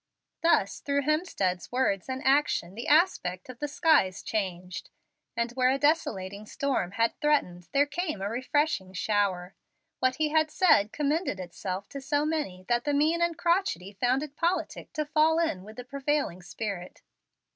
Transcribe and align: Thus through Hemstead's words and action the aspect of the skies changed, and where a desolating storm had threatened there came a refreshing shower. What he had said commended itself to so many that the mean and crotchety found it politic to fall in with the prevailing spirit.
Thus 0.41 0.79
through 0.79 1.03
Hemstead's 1.03 1.71
words 1.71 2.09
and 2.09 2.25
action 2.25 2.73
the 2.73 2.87
aspect 2.87 3.49
of 3.49 3.59
the 3.59 3.67
skies 3.67 4.23
changed, 4.23 4.89
and 5.37 5.51
where 5.51 5.69
a 5.69 5.77
desolating 5.77 6.47
storm 6.47 6.93
had 6.93 7.15
threatened 7.21 7.69
there 7.71 7.85
came 7.85 8.19
a 8.19 8.27
refreshing 8.27 8.93
shower. 8.93 9.53
What 9.99 10.15
he 10.15 10.29
had 10.29 10.49
said 10.49 10.91
commended 10.91 11.39
itself 11.39 11.87
to 11.89 12.01
so 12.01 12.25
many 12.25 12.65
that 12.67 12.83
the 12.83 12.95
mean 12.95 13.21
and 13.21 13.37
crotchety 13.37 13.93
found 13.93 14.23
it 14.23 14.35
politic 14.35 14.91
to 14.93 15.05
fall 15.05 15.37
in 15.37 15.61
with 15.63 15.75
the 15.75 15.83
prevailing 15.83 16.41
spirit. 16.41 17.03